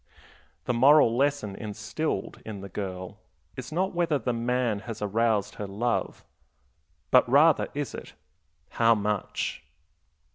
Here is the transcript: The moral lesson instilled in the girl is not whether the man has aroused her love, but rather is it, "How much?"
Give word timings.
The 0.65 0.73
moral 0.73 1.15
lesson 1.15 1.55
instilled 1.55 2.41
in 2.43 2.61
the 2.61 2.69
girl 2.69 3.19
is 3.55 3.71
not 3.71 3.93
whether 3.93 4.17
the 4.17 4.33
man 4.33 4.79
has 4.79 4.99
aroused 4.99 5.53
her 5.61 5.67
love, 5.67 6.23
but 7.11 7.29
rather 7.29 7.67
is 7.75 7.93
it, 7.93 8.13
"How 8.69 8.95
much?" 8.95 9.63